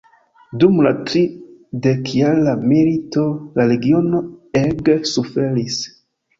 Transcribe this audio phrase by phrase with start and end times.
[0.61, 3.27] Dum la tridekjara milito
[3.61, 4.25] la regiono
[4.67, 5.81] ege suferis.